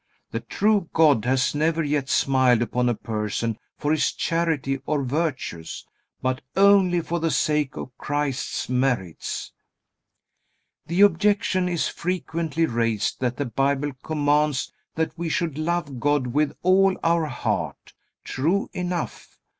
The 0.31 0.39
true 0.39 0.89
God 0.93 1.25
has 1.25 1.53
never 1.53 1.83
yet 1.83 2.09
smiled 2.09 2.63
upon 2.63 2.89
a 2.89 2.95
person 2.95 3.59
for 3.77 3.91
his 3.91 4.11
charity 4.13 4.79
or 4.87 5.03
virtues, 5.03 5.85
but 6.23 6.41
only 6.55 7.01
for 7.01 7.19
the 7.19 7.29
sake 7.29 7.75
of 7.77 7.95
Christ's 7.99 8.67
merits. 8.67 9.53
The 10.87 11.01
objection 11.01 11.69
is 11.69 11.87
frequently 11.87 12.65
raised 12.65 13.19
that 13.19 13.37
the 13.37 13.45
Bible 13.45 13.91
commands 14.01 14.73
that 14.95 15.15
we 15.19 15.29
should 15.29 15.59
love 15.59 15.99
God 15.99 16.25
with 16.25 16.51
all 16.63 16.97
our 17.03 17.27
heart. 17.27 17.93
True 18.23 18.71
enough. 18.73 19.37